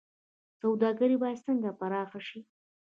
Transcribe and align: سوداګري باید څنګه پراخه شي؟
سوداګري 0.61 1.17
باید 1.23 1.43
څنګه 1.47 1.69
پراخه 1.79 2.19
شي؟ 2.27 2.39